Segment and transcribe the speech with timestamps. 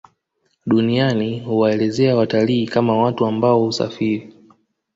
[0.65, 4.33] Duniani huwaelezea watalii kama watu ambao husafiri